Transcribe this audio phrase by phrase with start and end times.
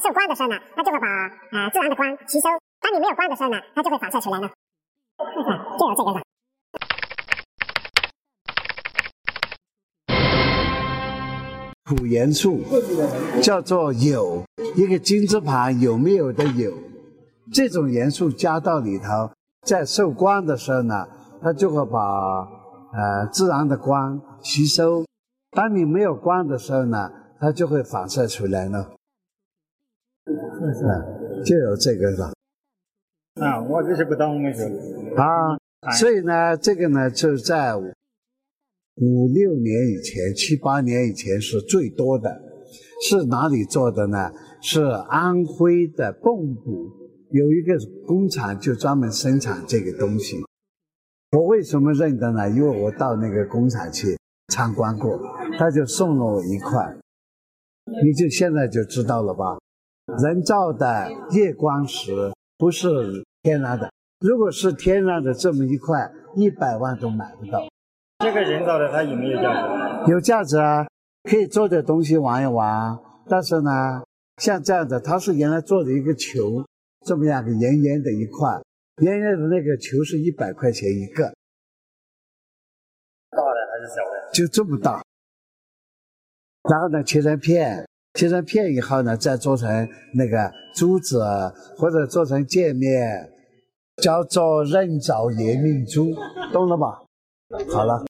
[0.00, 1.06] 受光的时候呢，它就会把
[1.52, 2.48] 呃自然的光吸收；
[2.80, 4.48] 当你没有光的时候呢，它就会反射出来了。
[5.78, 6.20] 就有这个的。
[11.84, 12.62] 土元素
[13.42, 14.44] 叫做有，
[14.76, 16.72] 一个金字旁有没有的有，
[17.52, 19.30] 这种元素加到里头，
[19.66, 21.06] 在受光的时候呢，
[21.42, 25.04] 它就会把呃自然的光吸收；
[25.50, 28.92] 当你没有光的时候呢，它就会反射出来了。
[30.26, 32.32] 嗯，就有这个了。
[33.40, 34.64] 啊，我这是不懂的是。
[35.16, 35.56] 啊，
[35.98, 42.42] 所以呢，这个呢，就在五六年以前、七八年以前是最多的。
[43.02, 44.30] 是哪里做的呢？
[44.62, 46.92] 是安徽的蚌埠
[47.30, 47.74] 有一个
[48.06, 50.36] 工厂，就专门生产这个东西。
[51.32, 52.50] 我为什么认得呢？
[52.50, 54.18] 因为我到那个工厂去
[54.52, 55.18] 参观过，
[55.58, 56.94] 他就送了我一块，
[58.04, 59.58] 你就现在就知道了吧？
[60.18, 67.68] 人造的夜光石不是天然的，如果是天然的这么一块，一百万都买不到。
[68.18, 70.10] 这个人造的它有没有价值？
[70.10, 70.86] 有价值啊，
[71.24, 72.98] 可以做点东西玩一玩。
[73.28, 74.02] 但是呢，
[74.36, 76.64] 像这样的，它是原来做的一个球，
[77.06, 78.60] 这么样的圆圆的一块，
[79.02, 81.24] 圆圆的那个球是一百块钱一个。
[83.30, 84.30] 大的还是小的？
[84.32, 85.02] 就这么大。
[86.68, 87.86] 然后呢，切成片。
[88.14, 91.22] 切成片以后呢，再做成那个珠子，
[91.76, 93.30] 或者做成界面，
[94.02, 96.14] 叫做人造夜明珠，
[96.52, 97.02] 懂了吧？
[97.72, 98.09] 好了。